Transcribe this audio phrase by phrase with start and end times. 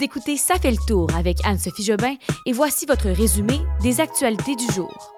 [0.00, 2.14] Vous écoutez Ça fait le tour avec Anne-Sophie Jobin
[2.46, 5.12] et voici votre résumé des actualités du jour.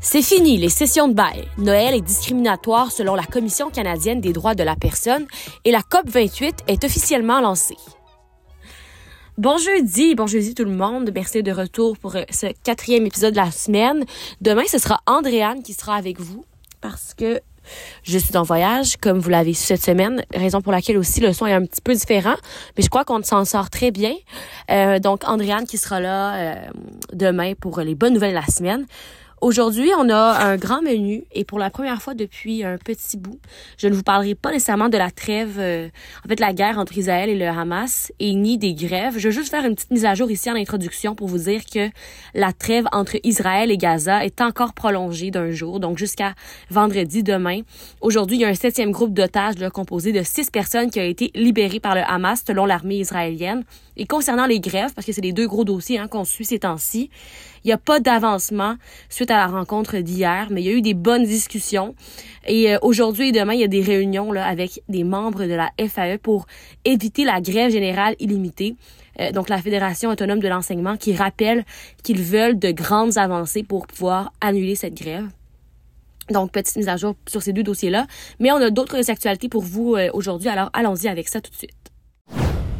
[0.00, 1.48] C'est fini les sessions de bail.
[1.58, 5.26] Noël est discriminatoire selon la Commission canadienne des droits de la personne
[5.64, 7.76] et la COP 28 est officiellement lancée.
[9.38, 11.10] Bon jeudi, bon jeudi tout le monde.
[11.12, 14.04] Merci de retour pour euh, ce quatrième épisode de la semaine.
[14.40, 16.44] Demain, ce sera Andréane qui sera avec vous
[16.80, 17.40] parce que
[18.02, 21.32] je suis en voyage, comme vous l'avez su cette semaine, raison pour laquelle aussi le
[21.32, 22.36] son est un petit peu différent,
[22.76, 24.14] mais je crois qu'on s'en sort très bien.
[24.70, 26.54] Euh, donc, Andréane qui sera là euh,
[27.12, 28.86] demain pour les bonnes nouvelles de la semaine.
[29.40, 33.38] Aujourd'hui, on a un grand menu et pour la première fois depuis un petit bout,
[33.76, 35.88] je ne vous parlerai pas nécessairement de la trêve, euh,
[36.24, 39.16] en fait la guerre entre Israël et le Hamas et ni des grèves.
[39.16, 41.62] Je veux juste faire une petite mise à jour ici en introduction pour vous dire
[41.72, 41.88] que
[42.34, 46.34] la trêve entre Israël et Gaza est encore prolongée d'un jour, donc jusqu'à
[46.70, 47.60] vendredi demain.
[48.00, 51.30] Aujourd'hui, il y a un septième groupe d'otages composé de six personnes qui ont été
[51.36, 53.64] libérées par le Hamas selon l'armée israélienne.
[53.96, 56.60] Et concernant les grèves, parce que c'est les deux gros dossiers hein, qu'on suit ces
[56.60, 57.10] temps-ci,
[57.68, 58.76] il n'y a pas d'avancement
[59.10, 61.94] suite à la rencontre d'hier, mais il y a eu des bonnes discussions.
[62.46, 65.70] Et euh, aujourd'hui et demain, il y a des réunions avec des membres de la
[65.86, 66.46] FAE pour
[66.86, 68.76] éviter la grève générale illimitée.
[69.20, 71.66] Euh, donc la Fédération autonome de l'enseignement qui rappelle
[72.02, 75.28] qu'ils veulent de grandes avancées pour pouvoir annuler cette grève.
[76.30, 78.06] Donc, petite mise à jour sur ces deux dossiers-là.
[78.38, 81.56] Mais on a d'autres actualités pour vous euh, aujourd'hui, alors allons-y avec ça tout de
[81.56, 81.72] suite.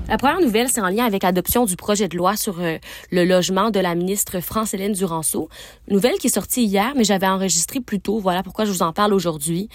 [0.08, 2.78] La première nouvelle, c'est en lien avec l'adoption du projet de loi sur euh,
[3.12, 5.50] le logement de la ministre France-Hélène Duranceau.
[5.88, 8.18] Nouvelle qui est sortie hier, mais j'avais enregistré plus tôt.
[8.18, 9.68] Voilà pourquoi je vous en parle aujourd'hui.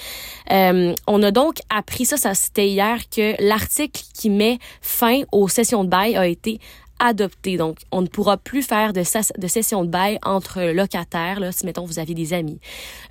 [0.52, 5.48] Euh, on a donc appris ça, ça c'était hier, que l'article qui met fin aux
[5.48, 6.60] sessions de bail a été
[7.00, 7.58] adopté.
[7.58, 11.66] Donc, on ne pourra plus faire de, de session de bail entre locataires, là, si,
[11.66, 12.60] mettons, vous avez des amis.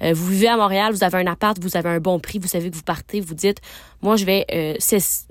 [0.00, 2.48] Euh, vous vivez à Montréal, vous avez un appart, vous avez un bon prix, vous
[2.48, 3.58] savez que vous partez, vous dites,
[4.02, 4.74] moi, je vais euh,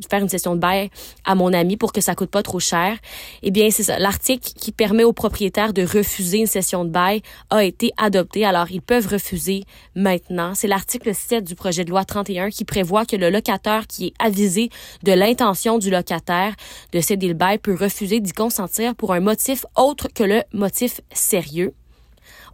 [0.10, 0.90] faire une session de bail
[1.26, 2.98] à mon ami pour que ça coûte pas trop cher.
[3.44, 4.00] Eh bien, c'est ça.
[4.00, 8.46] L'article qui permet aux propriétaires de refuser une session de bail a été adopté.
[8.46, 9.64] Alors, ils peuvent refuser
[9.96, 10.54] maintenant.
[10.56, 14.14] C'est l'article 7 du projet de loi 31 qui prévoit que le locataire qui est
[14.20, 14.70] avisé
[15.04, 16.54] de l'intention du locataire
[16.94, 21.02] de céder le bail peut refuser d'y consentir pour un motif autre que le motif
[21.12, 21.74] sérieux.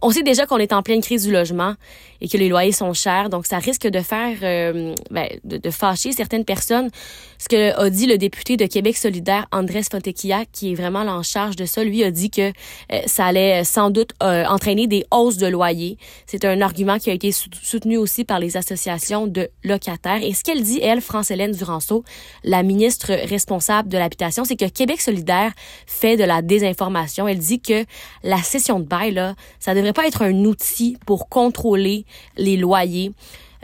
[0.00, 1.74] On sait déjà qu'on est en pleine crise du logement
[2.20, 6.12] et que les loyers sont chers, donc ça risque de faire, euh, ben, de, fâcher
[6.12, 6.90] certaines personnes.
[7.38, 11.22] Ce que a dit le député de Québec solidaire, Andrés Fontecchia, qui est vraiment en
[11.22, 12.48] charge de ça, lui a dit que
[12.92, 15.96] euh, ça allait sans doute euh, entraîner des hausses de loyers.
[16.26, 20.22] C'est un argument qui a été soutenu aussi par les associations de locataires.
[20.22, 22.04] Et ce qu'elle dit, elle, France-Hélène Duranceau,
[22.42, 25.52] la ministre responsable de l'habitation, c'est que Québec solidaire
[25.86, 27.28] fait de la désinformation.
[27.28, 27.84] Elle dit que
[28.24, 32.04] la de bail, là, ça devrait pas être un outil pour contrôler
[32.36, 33.12] les loyers.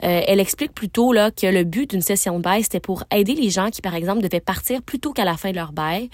[0.03, 3.33] Euh, elle explique plutôt là que le but d'une session de bail c'était pour aider
[3.33, 6.09] les gens qui par exemple devaient partir plus tôt qu'à la fin de leur bail,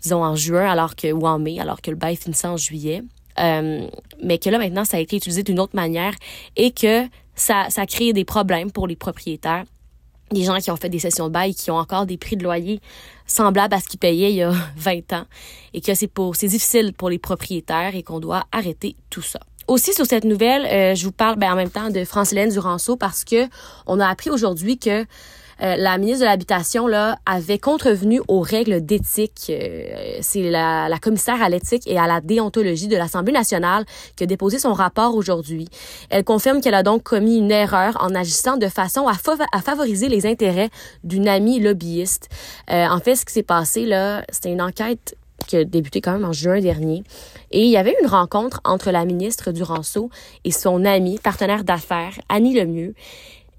[0.00, 3.02] disons en juin alors que ou en mai alors que le bail finissait en juillet.
[3.38, 3.86] Euh,
[4.22, 6.14] mais que là maintenant ça a été utilisé d'une autre manière
[6.56, 9.64] et que ça ça crée des problèmes pour les propriétaires
[10.32, 12.42] des gens qui ont fait des sessions de bail qui ont encore des prix de
[12.42, 12.80] loyer
[13.26, 15.24] semblables à ce qu'ils payaient il y a 20 ans
[15.74, 19.40] et que c'est pour c'est difficile pour les propriétaires et qu'on doit arrêter tout ça.
[19.68, 22.96] Aussi sur cette nouvelle, euh, je vous parle ben, en même temps de France-Hélène Duranceau
[22.96, 23.48] parce que
[23.86, 25.04] on a appris aujourd'hui que
[25.62, 29.46] euh, la ministre de l'Habitation là avait contrevenu aux règles d'éthique.
[29.50, 33.84] Euh, c'est la, la, commissaire à l'éthique et à la déontologie de l'Assemblée nationale
[34.16, 35.68] qui a déposé son rapport aujourd'hui.
[36.10, 39.14] Elle confirme qu'elle a donc commis une erreur en agissant de façon à,
[39.60, 40.70] favoriser les intérêts
[41.04, 42.28] d'une amie lobbyiste.
[42.70, 46.12] Euh, en fait, ce qui s'est passé là, c'était une enquête qui a débuté quand
[46.12, 47.04] même en juin dernier.
[47.50, 50.10] Et il y avait une rencontre entre la ministre Duranceau
[50.44, 52.94] et son amie, partenaire d'affaires, Annie Lemieux.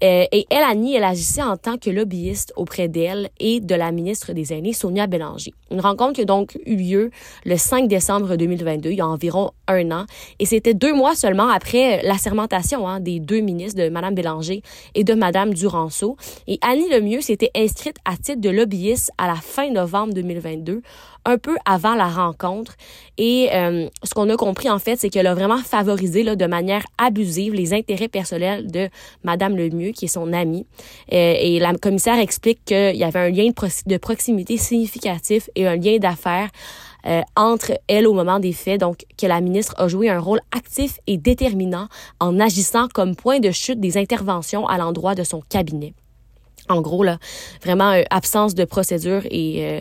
[0.02, 3.90] Euh, et elle, Annie, elle agissait en tant que lobbyiste auprès d'elle et de la
[3.90, 5.52] ministre des Aînés, Sonia Bélanger.
[5.70, 7.10] Une rencontre qui a donc eu lieu
[7.44, 10.06] le 5 décembre 2022, il y a environ un an.
[10.38, 14.62] Et c'était deux mois seulement après l'assermentation hein, des deux ministres, de Mme Bélanger
[14.94, 16.16] et de Mme Duranceau.
[16.46, 20.82] Et Annie Lemieux s'était inscrite à titre de lobbyiste à la fin novembre 2022,
[21.28, 22.74] un peu avant la rencontre.
[23.18, 26.46] Et euh, ce qu'on a compris, en fait, c'est qu'elle a vraiment favorisé là, de
[26.46, 28.88] manière abusive les intérêts personnels de
[29.24, 30.66] Madame Lemieux, qui est son amie.
[31.12, 35.76] Euh, et la commissaire explique qu'il y avait un lien de, proximité significatif et un
[35.76, 36.48] lien d'affaires
[37.06, 40.40] euh, entre elle au moment des faits, donc que la ministre a joué un rôle
[40.56, 41.88] actif et déterminant
[42.20, 45.92] en agissant comme point de chute des interventions à l'endroit de son cabinet.
[46.70, 47.18] En gros, là,
[47.62, 49.80] vraiment absence de procédure et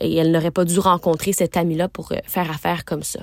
[0.00, 3.20] et elle n'aurait pas dû rencontrer cet ami-là pour euh, faire affaire comme ça.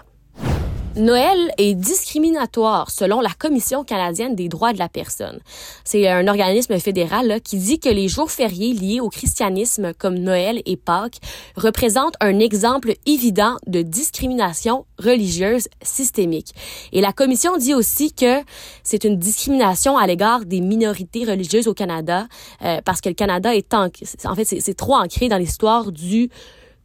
[0.97, 5.39] Noël est discriminatoire selon la Commission canadienne des droits de la personne.
[5.83, 10.63] C'est un organisme fédéral qui dit que les jours fériés liés au christianisme comme Noël
[10.65, 11.19] et Pâques
[11.55, 16.53] représentent un exemple évident de discrimination religieuse systémique.
[16.91, 18.41] Et la Commission dit aussi que
[18.81, 22.25] c'est une discrimination à l'égard des minorités religieuses au Canada
[22.63, 23.85] euh, parce que le Canada est en,
[24.25, 26.31] en fait c'est trop ancré dans l'histoire du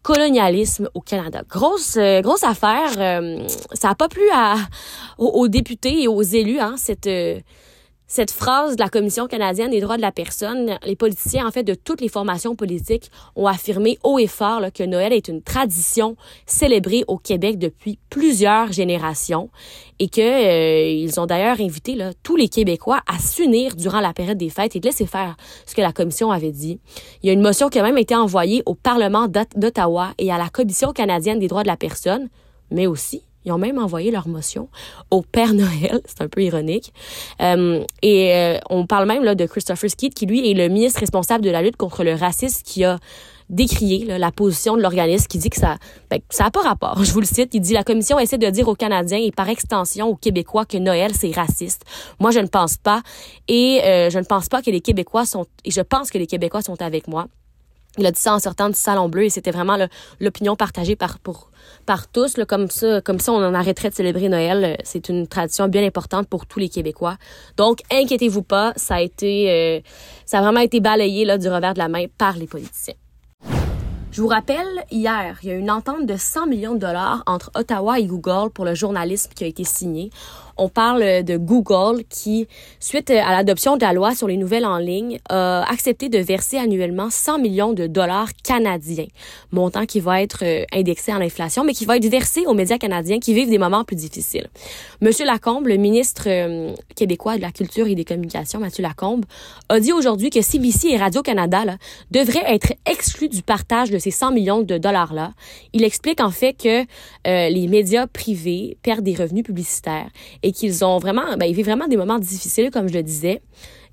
[0.03, 1.43] colonialisme au Canada.
[1.49, 2.93] Grosse euh, grosse affaire.
[2.99, 4.57] Euh, ça a pas plu à,
[5.19, 7.41] aux, députés et aux élus hein, cette euh,
[8.13, 11.63] cette phrase de la Commission canadienne des droits de la personne, les politiciens, en fait,
[11.63, 16.15] de toutes les formations politiques, ont affirmé haut et fort que Noël est une tradition
[16.45, 19.49] célébrée au Québec depuis plusieurs générations
[19.99, 24.51] et que euh, ont d'ailleurs invité tous les Québécois à s'unir durant la période des
[24.51, 26.81] fêtes et de laisser faire ce que la Commission avait dit.
[27.23, 30.37] Il y a une motion qui a même été envoyée au Parlement d'Ottawa et à
[30.37, 32.29] la Commission canadienne des droits de la personne,
[32.71, 34.69] mais aussi ils ont même envoyé leur motion
[35.11, 36.01] au Père Noël.
[36.07, 36.93] C'est un peu ironique.
[37.41, 41.01] Euh, et euh, on parle même là, de Christopher Skeet, qui lui est le ministre
[41.01, 42.99] responsable de la lutte contre le racisme, qui a
[43.51, 45.77] décrié la position de l'organisme, qui dit que ça
[46.11, 47.05] ben, ça n'a pas rapport.
[47.05, 47.55] Je vous le cite.
[47.55, 50.79] Il dit la commission essaie de dire aux Canadiens et par extension aux Québécois que
[50.79, 51.85] Noël c'est raciste.
[52.19, 53.03] Moi je ne pense pas
[53.49, 56.27] et euh, je ne pense pas que les Québécois sont et je pense que les
[56.27, 57.27] Québécois sont avec moi.
[57.99, 59.77] Il a dit ça en sortant du salon bleu et c'était vraiment
[60.21, 61.51] l'opinion partagée par pour
[61.85, 64.79] par tous comme ça comme ça on en arrêterait de célébrer Noël.
[64.85, 67.17] C'est une tradition bien importante pour tous les Québécois.
[67.57, 69.81] Donc inquiétez-vous pas ça a été euh,
[70.25, 72.95] ça a vraiment été balayé là du revers de la main par les politiciens
[74.13, 77.51] je vous rappelle, hier, il y a une entente de 100 millions de dollars entre
[77.55, 80.11] Ottawa et Google pour le journalisme qui a été signé.
[80.57, 82.47] On parle de Google qui,
[82.79, 86.59] suite à l'adoption de la loi sur les nouvelles en ligne, a accepté de verser
[86.59, 89.07] annuellement 100 millions de dollars canadiens,
[89.51, 92.79] montant qui va être euh, indexé à l'inflation, mais qui va être versé aux médias
[92.79, 94.49] canadiens qui vivent des moments plus difficiles.
[95.01, 99.25] Monsieur Lacombe, le ministre euh, québécois de la Culture et des Communications, Mathieu Lacombe,
[99.69, 101.65] a dit aujourd'hui que CBC et Radio-Canada
[102.11, 105.33] devraient être exclus du partage ces 100 millions de dollars-là.
[105.73, 110.09] Il explique en fait que euh, les médias privés perdent des revenus publicitaires
[110.43, 113.41] et qu'ils ont vraiment, ben, ils vivent vraiment des moments difficiles, comme je le disais,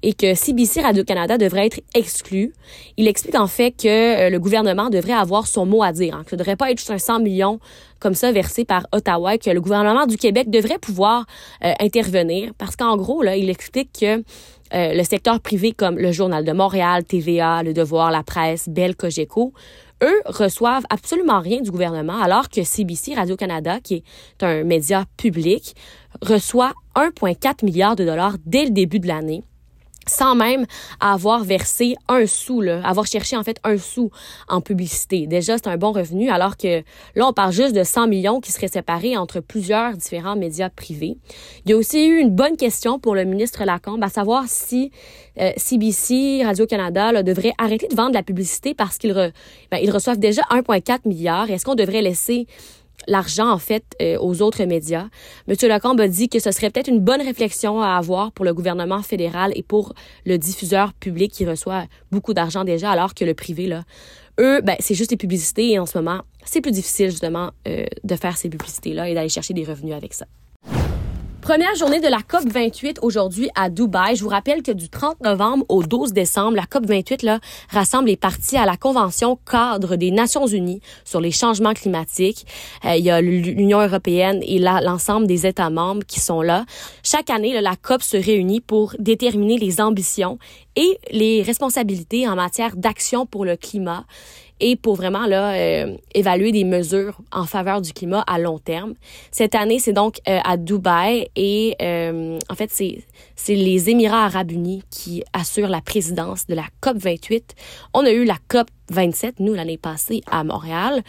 [0.01, 2.53] et que CBC Radio-Canada devrait être exclu.
[2.97, 6.23] Il explique en fait que euh, le gouvernement devrait avoir son mot à dire, hein,
[6.23, 7.59] que ce ne devrait pas être juste un 100 millions
[7.99, 11.25] comme ça versé par Ottawa, que le gouvernement du Québec devrait pouvoir
[11.63, 14.23] euh, intervenir, parce qu'en gros, là, il explique que
[14.71, 19.51] le secteur privé comme le Journal de Montréal, TVA, Le Devoir, La Presse, Bell, Cogeco,
[20.03, 25.75] eux reçoivent absolument rien du gouvernement, alors que CBC Radio-Canada, qui est un média public,
[26.21, 29.43] reçoit 1,4 milliard de dollars dès le début de l'année
[30.09, 30.65] sans même
[30.99, 34.11] avoir versé un sou, là, avoir cherché en fait un sou
[34.47, 35.27] en publicité.
[35.27, 36.83] Déjà, c'est un bon revenu, alors que
[37.15, 41.17] là, on parle juste de 100 millions qui seraient séparés entre plusieurs différents médias privés.
[41.65, 44.91] Il y a aussi eu une bonne question pour le ministre Lacombe, à savoir si
[45.57, 49.13] CBC, euh, Radio-Canada devrait arrêter de vendre la publicité parce qu'ils
[49.71, 51.49] ben, ils reçoivent déjà 1,4 milliard.
[51.49, 52.47] Est-ce qu'on devrait laisser
[53.07, 55.07] l'argent, en fait, euh, aux autres médias.
[55.47, 58.53] Monsieur Lacombe a dit que ce serait peut-être une bonne réflexion à avoir pour le
[58.53, 59.93] gouvernement fédéral et pour
[60.25, 63.83] le diffuseur public qui reçoit beaucoup d'argent déjà, alors que le privé, là,
[64.39, 67.85] eux, ben, c'est juste des publicités et en ce moment, c'est plus difficile, justement, euh,
[68.03, 70.25] de faire ces publicités-là et d'aller chercher des revenus avec ça.
[71.41, 74.15] Première journée de la COP 28 aujourd'hui à Dubaï.
[74.15, 77.39] Je vous rappelle que du 30 novembre au 12 décembre, la COP 28 là,
[77.69, 82.45] rassemble les parties à la Convention cadre des Nations Unies sur les changements climatiques.
[82.85, 86.65] Euh, il y a l'Union européenne et l'ensemble des États membres qui sont là.
[87.03, 90.39] Chaque année, la COP se réunit pour déterminer les ambitions
[90.75, 94.05] et les responsabilités en matière d'action pour le climat
[94.59, 98.93] et pour vraiment là euh, évaluer des mesures en faveur du climat à long terme.
[99.31, 103.03] Cette année, c'est donc euh, à Dubaï et euh, en fait, c'est
[103.35, 107.55] c'est les Émirats arabes unis qui assurent la présidence de la COP 28.
[107.93, 111.03] On a eu la COP 27, nous, l'année passée, à Montréal.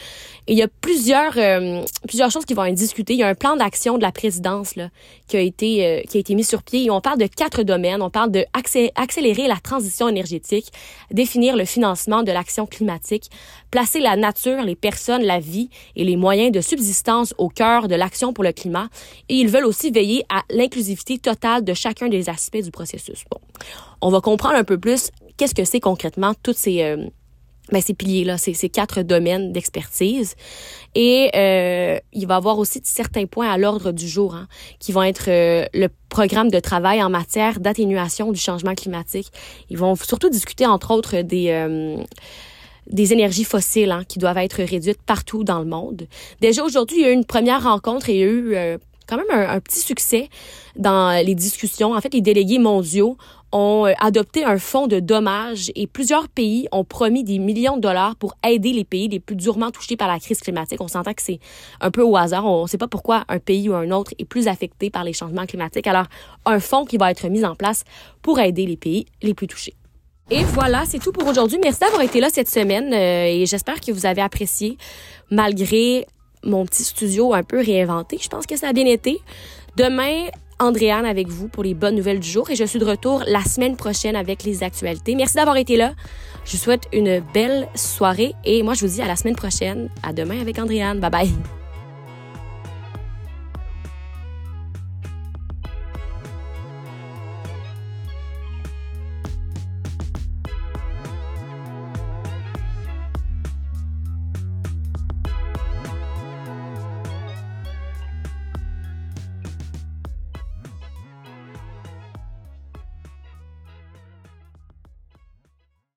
[0.46, 3.14] Et il y a plusieurs, euh, plusieurs choses qui vont être discutées.
[3.14, 4.88] Il y a un plan d'action de la présidence là,
[5.28, 6.84] qui, a été, euh, qui a été mis sur pied.
[6.84, 8.02] Et on parle de quatre domaines.
[8.02, 8.44] On parle de
[8.96, 10.70] accélérer la transition énergétique,
[11.10, 13.30] définir le financement de l'action climatique,
[13.70, 17.94] placer la nature, les personnes, la vie et les moyens de subsistance au cœur de
[17.94, 18.88] l'action pour le climat.
[19.28, 23.24] Et ils veulent aussi veiller à l'inclusivité totale de chacun des aspects du processus.
[23.30, 23.38] Bon,
[24.00, 26.82] on va comprendre un peu plus qu'est-ce que c'est concrètement toutes ces...
[26.82, 27.06] Euh,
[27.72, 30.34] ben, ces piliers-là, ces, ces quatre domaines d'expertise.
[30.94, 34.48] Et euh, il va y avoir aussi certains points à l'ordre du jour hein,
[34.78, 39.30] qui vont être euh, le programme de travail en matière d'atténuation du changement climatique.
[39.70, 41.50] Ils vont surtout discuter, entre autres, des...
[41.50, 41.96] Euh,
[42.86, 46.08] des énergies fossiles hein, qui doivent être réduites partout dans le monde.
[46.40, 48.78] Déjà aujourd'hui, il y a eu une première rencontre et il y a eu
[49.10, 50.28] quand même un, petit succès
[50.76, 51.94] dans les discussions.
[51.94, 53.16] En fait, les délégués mondiaux
[53.52, 57.82] ont euh, adopté un fonds de dommages et plusieurs pays ont promis des millions de
[57.82, 60.80] dollars pour aider les pays les plus durement touchés par la crise climatique.
[60.80, 61.40] On s'entend que c'est
[61.80, 62.46] un peu au hasard.
[62.46, 65.12] On ne sait pas pourquoi un pays ou un autre est plus affecté par les
[65.12, 65.88] changements climatiques.
[65.88, 66.06] Alors,
[66.46, 67.84] un fonds qui va être mis en place
[68.22, 69.74] pour aider les pays les plus touchés.
[70.30, 71.58] Et voilà, c'est tout pour aujourd'hui.
[71.60, 74.78] Merci d'avoir été là cette semaine euh, et j'espère que vous avez apprécié
[75.32, 76.06] malgré
[76.44, 78.18] mon petit studio un peu réinventé.
[78.20, 79.20] Je pense que ça a bien été.
[79.76, 80.26] Demain,
[80.58, 83.42] Andréane avec vous pour les bonnes nouvelles du jour et je suis de retour la
[83.42, 85.14] semaine prochaine avec les actualités.
[85.14, 85.92] Merci d'avoir été là.
[86.44, 89.88] Je vous souhaite une belle soirée et moi je vous dis à la semaine prochaine.
[90.02, 91.00] À demain avec Andréane.
[91.00, 91.59] Bye bye.